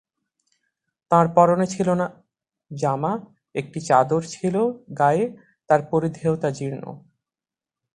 [1.11, 2.05] তাঁর পরনে ছিল না
[2.71, 3.13] জামা,
[3.55, 4.55] একটা চাদর ছিল
[4.99, 5.25] গায়ে,
[5.69, 6.83] তার পরিধেয়তা জীর্ণ।